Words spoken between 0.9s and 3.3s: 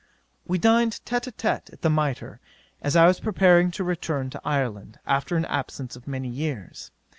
tête Ã tête at the Mitre, as I was